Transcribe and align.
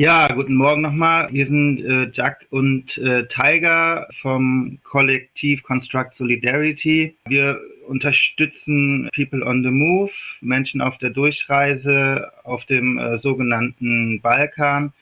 Ja, 0.00 0.28
guten 0.28 0.54
Morgen 0.54 0.80
nochmal. 0.80 1.28
Wir 1.30 1.46
sind 1.46 1.84
äh, 1.84 2.08
Jack 2.10 2.46
und 2.48 2.96
äh, 2.96 3.26
Tiger 3.26 4.08
vom 4.22 4.78
Kollektiv 4.82 5.62
Construct 5.62 6.14
Solidarity. 6.14 7.14
Wir 7.26 7.60
unterstützen 7.86 9.10
People 9.14 9.44
on 9.44 9.62
the 9.62 9.68
Move, 9.68 10.10
Menschen 10.40 10.80
auf 10.80 10.96
der 10.96 11.10
Durchreise 11.10 12.32
auf 12.44 12.64
dem 12.64 12.96
äh, 12.96 13.18
sogenannten 13.18 14.22
Balkan, 14.22 14.94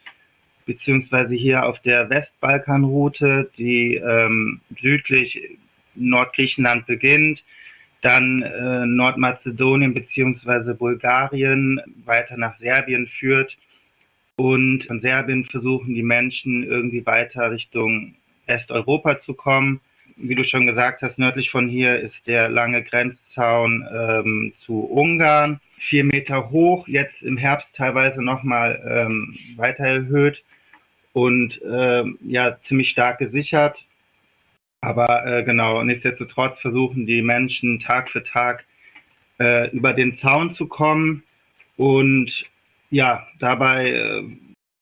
beziehungsweise 0.66 1.36
hier 1.36 1.64
auf 1.64 1.78
der 1.82 2.10
Westbalkanroute, 2.10 3.52
die 3.56 3.94
ähm, 3.94 4.60
südlich 4.80 5.40
Nordgriechenland 5.94 6.86
beginnt, 6.86 7.44
dann 8.00 8.42
äh, 8.42 8.84
Nordmazedonien 8.84 9.94
beziehungsweise 9.94 10.74
Bulgarien 10.74 11.80
weiter 12.04 12.36
nach 12.36 12.58
Serbien 12.58 13.06
führt 13.06 13.56
und 14.38 14.84
von 14.84 15.00
Serbien 15.00 15.44
versuchen 15.46 15.94
die 15.94 16.02
Menschen 16.02 16.62
irgendwie 16.62 17.04
weiter 17.04 17.50
Richtung 17.50 18.14
Westeuropa 18.46 19.20
zu 19.20 19.34
kommen. 19.34 19.80
Wie 20.16 20.36
du 20.36 20.44
schon 20.44 20.64
gesagt 20.64 21.02
hast, 21.02 21.18
nördlich 21.18 21.50
von 21.50 21.68
hier 21.68 21.98
ist 21.98 22.26
der 22.28 22.48
lange 22.48 22.84
Grenzzaun 22.84 23.84
ähm, 23.92 24.52
zu 24.56 24.84
Ungarn. 24.84 25.60
Vier 25.78 26.04
Meter 26.04 26.50
hoch, 26.50 26.86
jetzt 26.86 27.22
im 27.22 27.36
Herbst 27.36 27.74
teilweise 27.74 28.22
nochmal 28.22 28.80
ähm, 28.88 29.36
weiter 29.56 29.84
erhöht 29.84 30.44
und 31.12 31.60
ähm, 31.68 32.18
ja, 32.22 32.58
ziemlich 32.62 32.90
stark 32.90 33.18
gesichert. 33.18 33.84
Aber 34.80 35.26
äh, 35.26 35.42
genau, 35.42 35.82
nichtsdestotrotz 35.82 36.60
versuchen 36.60 37.06
die 37.06 37.22
Menschen 37.22 37.80
Tag 37.80 38.10
für 38.10 38.22
Tag 38.22 38.64
äh, 39.40 39.68
über 39.70 39.92
den 39.92 40.16
Zaun 40.16 40.54
zu 40.54 40.68
kommen 40.68 41.24
und 41.76 42.46
ja, 42.90 43.26
dabei 43.38 43.90
äh, 43.90 44.22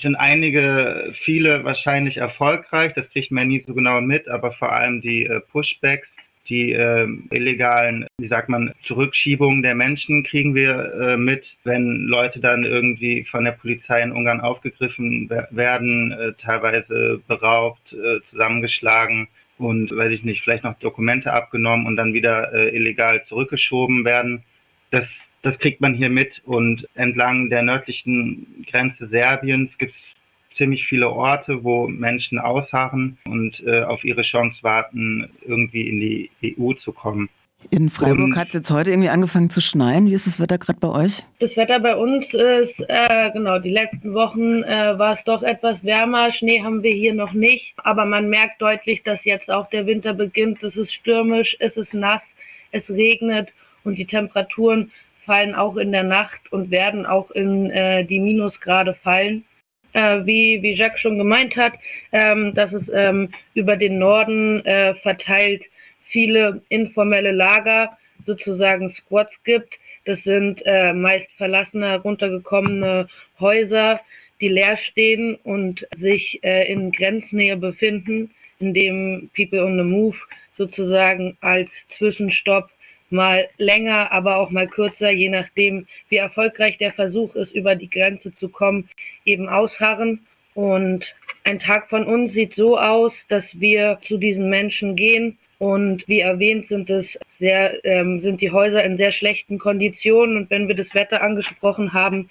sind 0.01 0.17
einige, 0.17 1.15
viele 1.23 1.65
wahrscheinlich 1.65 2.19
erfolgreich. 2.19 2.93
Das 2.95 3.09
kriegt 3.11 3.31
man 3.31 3.49
nie 3.49 3.65
so 3.67 3.75
genau 3.75 4.01
mit, 4.01 4.29
aber 4.29 4.53
vor 4.53 4.73
allem 4.73 5.01
die 5.01 5.25
äh, 5.25 5.41
Pushbacks, 5.41 6.15
die 6.49 6.73
äh, 6.73 7.09
illegalen, 7.31 8.07
wie 8.19 8.29
sagt 8.29 8.49
man, 8.49 8.73
Zurückschiebungen 8.85 9.63
der 9.63 9.75
Menschen 9.75 10.23
kriegen 10.23 10.55
wir 10.55 10.95
äh, 10.95 11.17
mit, 11.17 11.57
wenn 11.65 12.07
Leute 12.07 12.41
dann 12.41 12.63
irgendwie 12.63 13.25
von 13.25 13.45
der 13.45 13.53
Polizei 13.53 14.01
in 14.01 14.13
Ungarn 14.13 14.41
aufgegriffen 14.41 15.29
werden, 15.51 16.13
äh, 16.13 16.33
teilweise 16.35 17.21
beraubt, 17.27 17.97
zusammengeschlagen 18.27 19.29
und, 19.59 19.91
weiß 19.97 20.13
ich 20.13 20.23
nicht, 20.23 20.43
vielleicht 20.43 20.65
noch 20.65 20.79
Dokumente 20.79 21.33
abgenommen 21.33 21.87
und 21.87 21.97
dann 21.97 22.13
wieder 22.13 22.53
illegal 22.73 23.25
zurückgeschoben 23.25 24.05
werden. 24.05 24.45
Das 24.91 25.26
das 25.43 25.59
kriegt 25.59 25.81
man 25.81 25.95
hier 25.95 26.11
mit 26.11 26.43
und 26.45 26.89
entlang 26.95 27.51
der 27.51 27.63
nördlichen 27.63 28.65
Grenze 28.71 29.07
Serbiens 29.09 29.77
gibt 29.79 29.95
es 29.95 30.15
ziemlich 30.55 30.87
viele 30.87 31.11
Orte, 31.11 31.63
wo 31.63 31.87
Menschen 31.87 32.39
ausharren 32.39 33.19
und 33.27 33.63
äh, 33.67 33.83
auf 33.83 34.05
ihre 34.05 34.23
Chance 34.23 34.63
warten, 34.63 35.29
irgendwie 35.47 35.89
in 35.89 36.01
die 36.01 36.57
EU 36.59 36.73
zu 36.73 36.93
kommen. 36.93 37.29
In 37.71 37.91
Freiburg 37.91 38.37
hat 38.37 38.49
es 38.49 38.55
jetzt 38.55 38.71
heute 38.71 38.91
irgendwie 38.91 39.09
angefangen 39.09 39.51
zu 39.51 39.61
schneien. 39.61 40.07
Wie 40.07 40.15
ist 40.15 40.27
das 40.27 40.39
Wetter 40.39 40.59
gerade 40.59 40.79
bei 40.79 40.89
euch? 40.89 41.25
Das 41.41 41.57
Wetter 41.57 41.81
bei 41.81 41.97
uns 41.97 42.33
ist, 42.33 42.81
äh, 42.89 43.31
genau, 43.33 43.59
die 43.59 43.71
letzten 43.71 44.15
Wochen 44.15 44.63
äh, 44.63 44.99
war 44.99 45.15
es 45.15 45.25
doch 45.25 45.43
etwas 45.43 45.83
wärmer. 45.83 46.33
Schnee 46.33 46.63
haben 46.63 46.83
wir 46.83 46.93
hier 46.93 47.15
noch 47.15 47.33
nicht. 47.33 47.75
Aber 47.79 48.05
man 48.05 48.29
merkt 48.29 48.63
deutlich, 48.63 49.03
dass 49.03 49.25
jetzt 49.25 49.51
auch 49.51 49.69
der 49.71 49.87
Winter 49.87 50.15
beginnt. 50.15 50.63
Es 50.63 50.77
ist 50.77 50.93
stürmisch, 50.93 51.57
es 51.59 51.77
ist 51.77 51.95
nass, 51.95 52.35
es 52.73 52.91
regnet 52.91 53.49
und 53.85 53.97
die 53.97 54.07
Temperaturen 54.07 54.93
fallen 55.27 55.55
auch 55.55 55.77
in 55.77 55.93
der 55.93 56.05
Nacht 56.05 56.53
und 56.53 56.71
werden 56.71 57.05
auch 57.05 57.31
in 57.33 57.71
äh, 57.71 58.05
die 58.05 58.21
Minusgrade 58.21 58.95
fallen. 58.95 59.45
Äh, 59.93 60.27
wie, 60.27 60.63
wie 60.63 60.75
Jacques 60.75 61.01
schon 61.01 61.19
gemeint 61.19 61.57
hat, 61.57 61.75
ähm, 62.13 62.55
dass 62.55 62.73
es 62.73 62.91
ähm, 62.95 63.31
über 63.55 63.77
den 63.77 63.99
Norden 63.99 64.65
äh, 64.65 64.95
verteilt 64.97 65.65
viele 66.09 66.63
informelle 66.69 67.33
Lager, 67.33 67.97
sozusagen 68.25 68.91
Squads 68.91 69.43
gibt. 69.45 69.75
Das 70.05 70.23
sind 70.23 70.63
äh, 70.67 70.93
meist 70.93 71.31
verlassene, 71.37 71.89
heruntergekommene 71.89 73.09
Häuser, 73.41 74.01
die 74.41 74.49
leer 74.49 74.77
stehen 74.77 75.37
und 75.45 75.87
sich 75.97 76.41
äh, 76.45 76.71
in 76.71 76.93
Grenznähe 76.93 77.57
befinden, 77.57 78.31
in 78.59 78.75
dem 78.75 79.31
People 79.35 79.65
on 79.65 79.79
the 79.79 79.85
Move 79.85 80.17
sozusagen 80.57 81.37
als 81.41 81.71
Zwischenstopp 81.97 82.71
mal 83.11 83.49
länger, 83.59 84.13
aber 84.13 84.37
auch 84.37 84.51
mal 84.51 84.67
kürzer, 84.67 85.11
je 85.11 85.29
nachdem, 85.29 85.87
wie 86.09 86.17
erfolgreich 86.17 86.79
der 86.79 86.93
Versuch 86.93 87.35
ist, 87.35 87.53
über 87.53 87.75
die 87.75 87.91
Grenze 87.91 88.35
zu 88.35 88.49
kommen, 88.49 88.89
eben 89.25 89.49
ausharren. 89.49 90.27
Und 90.55 91.15
ein 91.45 91.59
Tag 91.59 91.89
von 91.91 92.05
uns 92.05 92.33
sieht 92.33 92.55
so 92.55 92.79
aus, 92.79 93.27
dass 93.29 93.61
wir 93.61 93.99
zu 94.07 94.17
diesen 94.17 94.49
Menschen 94.49 94.97
gehen. 94.97 95.39
Und 95.59 96.07
wie 96.07 96.21
erwähnt 96.21 96.67
sind 96.67 96.91
es 96.91 97.19
sehr, 97.39 97.83
ähm, 97.85 98.21
sind 98.21 98.41
die 98.41 98.51
Häuser 98.51 98.85
in 98.85 98.99
sehr 98.99 99.13
schlechten 99.13 99.59
Konditionen. 99.59 100.37
Und 100.37 100.51
wenn 100.51 100.69
wir 100.69 100.75
das 100.75 100.95
Wetter 100.95 101.23
angesprochen 101.23 101.93
haben, 101.93 102.31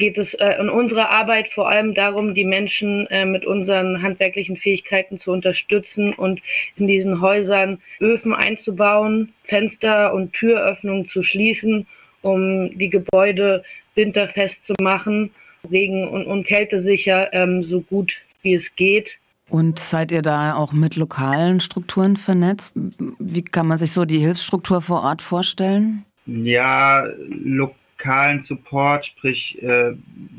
geht 0.00 0.18
es 0.18 0.34
äh, 0.34 0.54
in 0.58 0.68
unserer 0.68 1.12
Arbeit 1.12 1.48
vor 1.54 1.68
allem 1.68 1.94
darum, 1.94 2.34
die 2.34 2.44
Menschen 2.44 3.06
äh, 3.06 3.24
mit 3.24 3.44
unseren 3.46 4.02
handwerklichen 4.02 4.56
Fähigkeiten 4.56 5.20
zu 5.20 5.30
unterstützen 5.30 6.12
und 6.14 6.40
in 6.76 6.88
diesen 6.88 7.20
Häusern 7.20 7.78
Öfen 8.00 8.34
einzubauen, 8.34 9.32
Fenster 9.44 10.12
und 10.12 10.32
Türöffnungen 10.32 11.08
zu 11.08 11.22
schließen, 11.22 11.86
um 12.22 12.76
die 12.76 12.90
Gebäude 12.90 13.62
winterfest 13.94 14.66
zu 14.66 14.74
machen, 14.80 15.30
regen- 15.70 16.08
und, 16.08 16.26
und 16.26 16.44
kältesicher, 16.46 17.32
ähm, 17.32 17.62
so 17.62 17.80
gut 17.82 18.12
wie 18.42 18.54
es 18.54 18.74
geht. 18.74 19.18
Und 19.48 19.78
seid 19.78 20.12
ihr 20.12 20.22
da 20.22 20.54
auch 20.54 20.72
mit 20.72 20.96
lokalen 20.96 21.60
Strukturen 21.60 22.16
vernetzt? 22.16 22.74
Wie 23.18 23.42
kann 23.42 23.66
man 23.66 23.78
sich 23.78 23.92
so 23.92 24.04
die 24.04 24.18
Hilfsstruktur 24.18 24.80
vor 24.80 25.02
Ort 25.02 25.22
vorstellen? 25.22 26.04
Ja, 26.26 27.04
lo 27.28 27.74
lokalen 28.00 28.40
Support, 28.40 29.06
sprich 29.06 29.62
äh, 29.62 29.92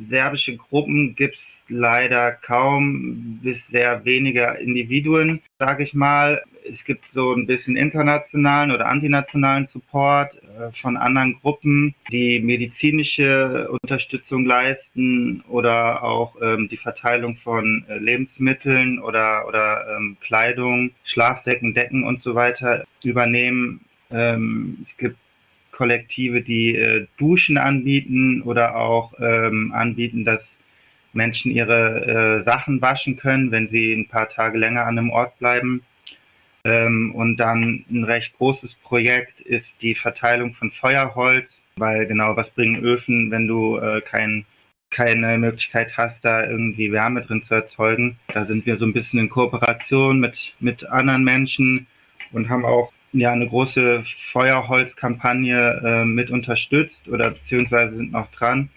serbische 0.09 0.57
Gruppen 0.57 1.15
gibt 1.15 1.35
es 1.35 1.45
leider 1.69 2.31
kaum 2.31 3.39
bis 3.41 3.67
sehr 3.67 4.03
weniger 4.03 4.57
Individuen, 4.59 5.41
sage 5.59 5.83
ich 5.83 5.93
mal. 5.93 6.41
Es 6.69 6.83
gibt 6.83 7.05
so 7.13 7.33
ein 7.33 7.47
bisschen 7.47 7.75
internationalen 7.75 8.71
oder 8.71 8.87
antinationalen 8.87 9.67
Support 9.67 10.35
äh, 10.35 10.71
von 10.79 10.97
anderen 10.97 11.39
Gruppen, 11.41 11.95
die 12.11 12.39
medizinische 12.39 13.69
Unterstützung 13.81 14.45
leisten 14.45 15.43
oder 15.47 16.03
auch 16.03 16.35
ähm, 16.41 16.67
die 16.69 16.77
Verteilung 16.77 17.37
von 17.37 17.85
äh, 17.87 17.97
Lebensmitteln 17.97 18.99
oder, 18.99 19.47
oder 19.47 19.97
ähm, 19.97 20.17
Kleidung, 20.21 20.91
Schlafsäcken, 21.03 21.73
Decken 21.73 22.03
und 22.03 22.21
so 22.21 22.35
weiter 22.35 22.83
übernehmen. 23.03 23.81
Ähm, 24.11 24.85
es 24.87 24.97
gibt 24.97 25.17
Kollektive, 25.71 26.41
die 26.41 26.75
äh, 26.75 27.07
Duschen 27.17 27.57
anbieten 27.57 28.41
oder 28.43 28.75
auch 28.75 29.13
ähm, 29.19 29.71
anbieten, 29.73 30.25
dass 30.25 30.57
Menschen 31.13 31.51
ihre 31.51 32.39
äh, 32.41 32.43
Sachen 32.43 32.81
waschen 32.81 33.17
können, 33.17 33.51
wenn 33.51 33.69
sie 33.69 33.93
ein 33.93 34.07
paar 34.07 34.29
Tage 34.29 34.57
länger 34.57 34.85
an 34.85 34.97
einem 34.97 35.09
Ort 35.09 35.37
bleiben. 35.39 35.83
Ähm, 36.63 37.13
und 37.15 37.37
dann 37.37 37.85
ein 37.89 38.03
recht 38.03 38.37
großes 38.37 38.75
Projekt 38.75 39.41
ist 39.41 39.73
die 39.81 39.95
Verteilung 39.95 40.53
von 40.53 40.71
Feuerholz, 40.71 41.61
weil 41.75 42.05
genau, 42.05 42.35
was 42.35 42.51
bringen 42.51 42.83
Öfen, 42.83 43.31
wenn 43.31 43.47
du 43.47 43.77
äh, 43.77 44.01
kein, 44.01 44.45
keine 44.91 45.37
Möglichkeit 45.37 45.97
hast, 45.97 46.23
da 46.23 46.45
irgendwie 46.45 46.91
Wärme 46.91 47.21
drin 47.21 47.41
zu 47.41 47.55
erzeugen. 47.55 48.19
Da 48.27 48.45
sind 48.45 48.65
wir 48.65 48.77
so 48.77 48.85
ein 48.85 48.93
bisschen 48.93 49.19
in 49.19 49.29
Kooperation 49.29 50.19
mit, 50.19 50.53
mit 50.59 50.85
anderen 50.85 51.23
Menschen 51.23 51.87
und 52.31 52.49
haben 52.49 52.65
auch 52.65 52.91
ja 53.13 53.31
eine 53.31 53.47
große 53.47 54.03
Feuerholzkampagne 54.31 55.81
äh, 55.83 56.05
mit 56.05 56.29
unterstützt 56.29 57.07
oder 57.07 57.31
beziehungsweise 57.31 57.95
sind 57.95 58.11
noch 58.11 58.31
dran. 58.31 58.69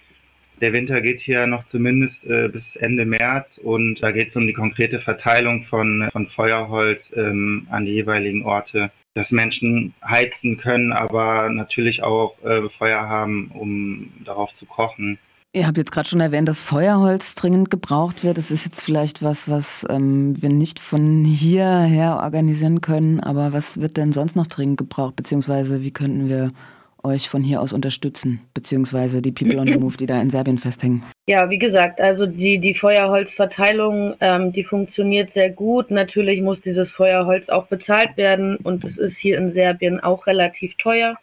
Der 0.61 0.72
Winter 0.72 1.00
geht 1.00 1.21
hier 1.21 1.47
noch 1.47 1.67
zumindest 1.67 2.25
äh, 2.25 2.49
bis 2.49 2.77
Ende 2.77 3.05
März 3.05 3.59
und 3.59 4.03
da 4.03 4.13
geht 4.13 4.31
es 4.31 4.36
um 4.36 4.47
die 4.47 4.53
konkrete 4.53 5.01
Verteilung 5.01 5.65
von, 5.65 6.09
von 6.13 6.28
Feuerholz 6.28 7.13
ähm, 7.16 7.66
an 7.71 7.84
die 7.84 7.92
jeweiligen 7.92 8.45
Orte, 8.45 8.91
dass 9.15 9.33
Menschen 9.33 9.95
heizen 10.04 10.57
können, 10.57 10.92
aber 10.92 11.48
natürlich 11.51 12.03
auch 12.03 12.37
äh, 12.45 12.69
Feuer 12.78 13.09
haben, 13.09 13.51
um 13.53 14.13
darauf 14.25 14.54
zu 14.54 14.66
kochen. 14.66 15.19
Ihr 15.56 15.68
habt 15.68 15.78
jetzt 15.78 15.92
gerade 15.92 16.09
schon 16.09 16.18
erwähnt, 16.18 16.48
dass 16.48 16.60
Feuerholz 16.60 17.36
dringend 17.36 17.71
gebraucht 17.71 18.24
wird. 18.24 18.39
Das 18.39 18.51
ist 18.51 18.65
jetzt 18.65 18.83
vielleicht 18.83 19.22
was, 19.22 19.48
was 19.48 19.86
ähm, 19.89 20.34
wir 20.42 20.48
nicht 20.48 20.80
von 20.80 21.24
hierher 21.24 22.18
organisieren 22.24 22.80
können. 22.80 23.21
Aber 23.21 23.53
was 23.53 23.80
wird 23.80 23.97
denn 23.97 24.12
sonst 24.12 24.34
noch 24.34 24.48
dringend 24.48 24.78
gebraucht? 24.78 25.15
Beziehungsweise 25.15 25.80
wie 25.84 25.92
könnten 25.92 26.28
wir 26.28 26.48
euch 27.04 27.28
von 27.28 27.41
hier 27.41 27.60
aus 27.60 27.72
unterstützen? 27.72 28.41
Beziehungsweise 28.53 29.22
die 29.22 29.30
People 29.30 29.60
on 29.60 29.68
the 29.68 29.78
Move, 29.78 29.97
die 29.97 30.06
da 30.06 30.21
in 30.21 30.28
Serbien 30.28 30.59
festhängen? 30.59 31.04
Ja, 31.28 31.48
wie 31.48 31.59
gesagt, 31.59 32.01
also 32.01 32.27
die, 32.27 32.59
die 32.59 32.74
Feuerholzverteilung, 32.74 34.15
ähm, 34.18 34.53
die 34.53 34.65
funktioniert 34.65 35.34
sehr 35.34 35.51
gut. 35.51 35.89
Natürlich 35.89 36.42
muss 36.42 36.60
dieses 36.62 36.91
Feuerholz 36.91 37.48
auch 37.48 37.68
bezahlt 37.68 38.16
werden 38.16 38.56
und 38.56 38.83
es 38.83 38.98
ist 38.98 39.16
hier 39.18 39.39
in 39.39 39.53
Serbien 39.53 40.01
auch 40.01 40.27
relativ 40.27 40.74
teuer. 40.78 41.16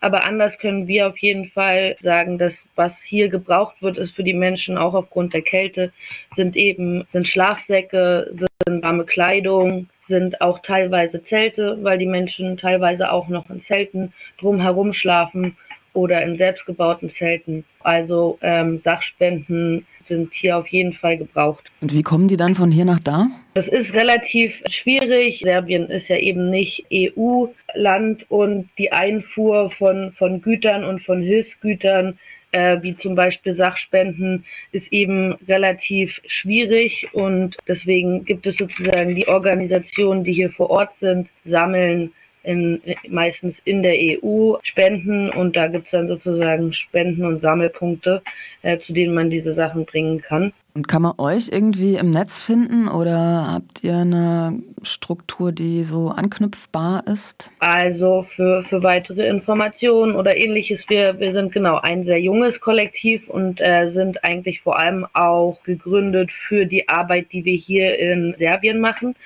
Aber 0.00 0.26
anders 0.26 0.58
können 0.58 0.86
wir 0.86 1.08
auf 1.08 1.18
jeden 1.18 1.48
Fall 1.50 1.96
sagen, 2.00 2.38
dass 2.38 2.66
was 2.76 3.00
hier 3.02 3.28
gebraucht 3.28 3.82
wird, 3.82 3.98
ist 3.98 4.14
für 4.14 4.22
die 4.22 4.34
Menschen 4.34 4.78
auch 4.78 4.94
aufgrund 4.94 5.34
der 5.34 5.42
Kälte, 5.42 5.92
sind 6.36 6.56
eben, 6.56 7.06
sind 7.12 7.28
Schlafsäcke, 7.28 8.32
sind 8.66 8.82
warme 8.82 9.04
Kleidung, 9.04 9.88
sind 10.06 10.40
auch 10.40 10.60
teilweise 10.60 11.22
Zelte, 11.24 11.78
weil 11.82 11.98
die 11.98 12.06
Menschen 12.06 12.56
teilweise 12.56 13.10
auch 13.10 13.28
noch 13.28 13.50
in 13.50 13.60
Zelten 13.60 14.12
drumherum 14.40 14.92
schlafen 14.92 15.56
oder 15.92 16.22
in 16.22 16.36
selbstgebauten 16.36 17.10
Zelten. 17.10 17.64
Also 17.80 18.38
ähm, 18.40 18.78
Sachspenden 18.78 19.86
sind 20.08 20.32
hier 20.32 20.56
auf 20.56 20.66
jeden 20.68 20.92
Fall 20.92 21.18
gebraucht. 21.18 21.70
Und 21.80 21.92
wie 21.92 22.02
kommen 22.02 22.28
die 22.28 22.36
dann 22.36 22.54
von 22.54 22.72
hier 22.72 22.84
nach 22.84 23.00
da? 23.00 23.28
Das 23.54 23.68
ist 23.68 23.94
relativ 23.94 24.52
schwierig. 24.68 25.40
Serbien 25.40 25.88
ist 25.88 26.08
ja 26.08 26.16
eben 26.16 26.50
nicht 26.50 26.86
EU-Land 26.92 28.30
und 28.30 28.68
die 28.78 28.92
Einfuhr 28.92 29.70
von, 29.70 30.12
von 30.18 30.42
Gütern 30.42 30.84
und 30.84 31.02
von 31.02 31.22
Hilfsgütern 31.22 32.18
äh, 32.52 32.78
wie 32.82 32.96
zum 32.96 33.14
Beispiel 33.14 33.54
Sachspenden, 33.54 34.44
ist 34.72 34.92
eben 34.92 35.34
relativ 35.48 36.20
schwierig 36.26 37.08
und 37.12 37.56
deswegen 37.66 38.24
gibt 38.24 38.46
es 38.46 38.56
sozusagen 38.56 39.14
die 39.14 39.28
Organisationen, 39.28 40.24
die 40.24 40.32
hier 40.32 40.50
vor 40.50 40.70
Ort 40.70 40.96
sind, 40.96 41.28
sammeln 41.44 42.12
in, 42.48 42.80
meistens 43.08 43.60
in 43.64 43.82
der 43.82 43.94
EU 43.94 44.54
Spenden 44.62 45.30
und 45.30 45.54
da 45.54 45.68
gibt 45.68 45.84
es 45.86 45.90
dann 45.90 46.08
sozusagen 46.08 46.72
Spenden 46.72 47.26
und 47.26 47.40
Sammelpunkte, 47.40 48.22
äh, 48.62 48.78
zu 48.78 48.94
denen 48.94 49.14
man 49.14 49.28
diese 49.28 49.52
Sachen 49.52 49.84
bringen 49.84 50.22
kann. 50.22 50.52
Und 50.74 50.86
kann 50.86 51.02
man 51.02 51.14
euch 51.18 51.48
irgendwie 51.50 51.96
im 51.96 52.10
Netz 52.10 52.42
finden 52.42 52.88
oder 52.88 53.52
habt 53.52 53.82
ihr 53.82 53.96
eine 53.96 54.62
Struktur, 54.82 55.50
die 55.50 55.82
so 55.82 56.08
anknüpfbar 56.08 57.04
ist? 57.06 57.50
Also 57.58 58.26
für, 58.34 58.64
für 58.68 58.82
weitere 58.82 59.26
Informationen 59.26 60.14
oder 60.14 60.36
ähnliches, 60.36 60.88
wir, 60.88 61.18
wir 61.18 61.32
sind 61.32 61.52
genau 61.52 61.80
ein 61.82 62.04
sehr 62.04 62.20
junges 62.20 62.60
Kollektiv 62.60 63.28
und 63.28 63.60
äh, 63.60 63.90
sind 63.90 64.24
eigentlich 64.24 64.62
vor 64.62 64.78
allem 64.78 65.04
auch 65.14 65.60
gegründet 65.64 66.30
für 66.30 66.64
die 66.64 66.88
Arbeit, 66.88 67.26
die 67.32 67.44
wir 67.44 67.56
hier 67.56 67.98
in 67.98 68.34
Serbien 68.38 68.80
machen. 68.80 69.16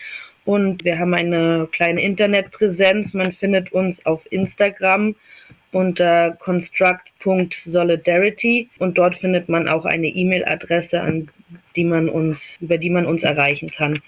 Und 0.44 0.84
wir 0.84 0.98
haben 0.98 1.14
eine 1.14 1.68
kleine 1.72 2.02
Internetpräsenz. 2.02 3.14
Man 3.14 3.32
findet 3.32 3.72
uns 3.72 4.04
auf 4.06 4.20
Instagram 4.30 5.14
unter 5.72 6.30
construct.solidarity 6.32 8.68
und 8.78 8.98
dort 8.98 9.16
findet 9.16 9.48
man 9.48 9.68
auch 9.68 9.86
eine 9.86 10.08
E-Mail-Adresse, 10.08 11.00
an 11.00 11.28
die 11.76 11.84
man 11.84 12.08
uns, 12.08 12.40
über 12.60 12.78
die 12.78 12.90
man 12.90 13.06
uns 13.06 13.22
erreichen 13.22 13.70
kann. 13.70 14.00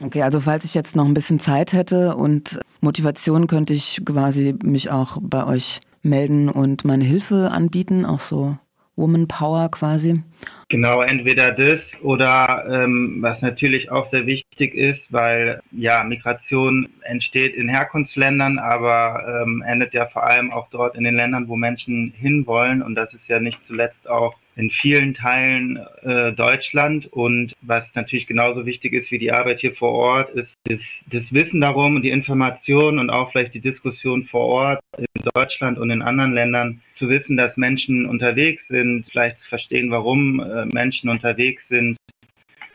Okay, 0.00 0.22
also 0.22 0.40
falls 0.40 0.64
ich 0.64 0.74
jetzt 0.74 0.94
noch 0.94 1.06
ein 1.06 1.14
bisschen 1.14 1.40
Zeit 1.40 1.72
hätte 1.72 2.14
und 2.16 2.60
Motivation, 2.82 3.46
könnte 3.46 3.72
ich 3.72 4.02
quasi 4.04 4.54
mich 4.62 4.90
auch 4.90 5.16
bei 5.22 5.46
euch 5.46 5.80
melden 6.02 6.50
und 6.50 6.84
meine 6.84 7.04
Hilfe 7.04 7.50
anbieten, 7.50 8.04
auch 8.04 8.20
so 8.20 8.58
Woman 8.96 9.28
Power 9.28 9.70
quasi. 9.70 10.22
Genau, 10.68 11.00
entweder 11.00 11.52
das 11.52 11.92
oder 12.02 12.64
ähm, 12.68 13.18
was 13.20 13.40
natürlich 13.40 13.90
auch 13.92 14.10
sehr 14.10 14.26
wichtig 14.26 14.74
ist, 14.74 15.12
weil 15.12 15.60
ja, 15.70 16.02
Migration 16.02 16.88
entsteht 17.02 17.54
in 17.54 17.68
Herkunftsländern, 17.68 18.58
aber 18.58 19.42
ähm, 19.42 19.62
endet 19.64 19.94
ja 19.94 20.06
vor 20.06 20.24
allem 20.24 20.52
auch 20.52 20.68
dort 20.70 20.96
in 20.96 21.04
den 21.04 21.14
Ländern, 21.14 21.46
wo 21.46 21.54
Menschen 21.54 22.12
hinwollen. 22.16 22.82
Und 22.82 22.96
das 22.96 23.14
ist 23.14 23.28
ja 23.28 23.38
nicht 23.38 23.60
zuletzt 23.66 24.08
auch 24.08 24.34
in 24.56 24.70
vielen 24.70 25.14
Teilen 25.14 25.78
äh, 26.02 26.32
Deutschland. 26.32 27.06
Und 27.12 27.54
was 27.60 27.88
natürlich 27.94 28.26
genauso 28.26 28.66
wichtig 28.66 28.94
ist 28.94 29.10
wie 29.10 29.18
die 29.18 29.32
Arbeit 29.32 29.60
hier 29.60 29.74
vor 29.74 29.92
Ort, 29.92 30.30
ist 30.30 30.54
das, 30.64 30.82
das 31.10 31.32
Wissen 31.32 31.60
darum 31.60 31.96
und 31.96 32.02
die 32.02 32.10
Information 32.10 32.98
und 32.98 33.10
auch 33.10 33.30
vielleicht 33.30 33.54
die 33.54 33.60
Diskussion 33.60 34.24
vor 34.24 34.46
Ort 34.46 34.80
in 34.96 35.06
Deutschland 35.34 35.78
und 35.78 35.90
in 35.90 36.02
anderen 36.02 36.32
Ländern 36.32 36.80
zu 36.94 37.08
wissen, 37.08 37.36
dass 37.36 37.58
Menschen 37.58 38.06
unterwegs 38.06 38.66
sind, 38.68 39.06
vielleicht 39.10 39.38
zu 39.38 39.48
verstehen, 39.48 39.90
warum 39.90 40.40
äh, 40.40 40.64
Menschen 40.66 41.10
unterwegs 41.10 41.68
sind 41.68 41.98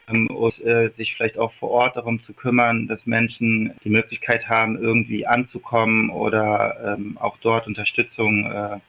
ähm, 0.07 0.27
und 0.27 0.63
äh, 0.63 0.91
sich 0.95 1.15
vielleicht 1.15 1.39
auch 1.39 1.53
vor 1.53 1.71
Ort 1.71 1.95
darum 1.95 2.21
zu 2.21 2.33
kümmern, 2.33 2.87
dass 2.87 3.07
Menschen 3.07 3.73
die 3.83 3.89
Möglichkeit 3.89 4.47
haben, 4.47 4.77
irgendwie 4.77 5.25
anzukommen 5.25 6.11
oder 6.11 6.95
ähm, 6.95 7.17
auch 7.19 7.37
dort 7.41 7.65
Unterstützung 7.65 8.45
äh, 8.45 8.79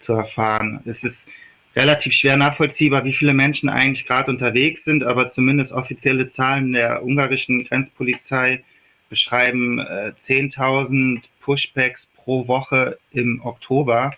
zu 0.00 0.14
erfahren. 0.14 0.80
Es 0.86 1.04
ist 1.04 1.26
relativ 1.74 2.12
schwer 2.12 2.36
nachvollziehbar, 2.36 3.04
wie 3.04 3.12
viele 3.12 3.34
Menschen 3.34 3.68
eigentlich 3.68 4.06
gerade 4.06 4.30
unterwegs 4.30 4.84
sind, 4.84 5.04
aber 5.04 5.28
zumindest 5.28 5.72
offizielle 5.72 6.28
Zahlen 6.28 6.72
der 6.72 7.02
ungarischen 7.02 7.64
Grenzpolizei 7.64 8.62
beschreiben 9.08 9.78
äh, 9.78 10.12
10.000 10.24 11.22
Pushbacks 11.40 12.06
pro 12.16 12.46
Woche 12.48 12.98
im 13.10 13.40
Oktober. 13.44 14.12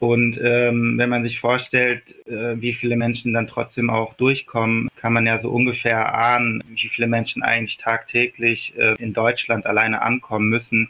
Und 0.00 0.38
ähm, 0.40 0.96
wenn 0.96 1.08
man 1.08 1.24
sich 1.24 1.40
vorstellt, 1.40 2.02
äh, 2.26 2.60
wie 2.60 2.72
viele 2.72 2.96
Menschen 2.96 3.32
dann 3.32 3.48
trotzdem 3.48 3.90
auch 3.90 4.14
durchkommen, 4.14 4.88
kann 4.96 5.12
man 5.12 5.26
ja 5.26 5.40
so 5.40 5.50
ungefähr 5.50 6.14
ahnen, 6.14 6.62
wie 6.68 6.88
viele 6.88 7.08
Menschen 7.08 7.42
eigentlich 7.42 7.78
tagtäglich 7.78 8.74
äh, 8.78 8.94
in 9.02 9.12
Deutschland 9.12 9.66
alleine 9.66 10.02
ankommen 10.02 10.48
müssen 10.48 10.88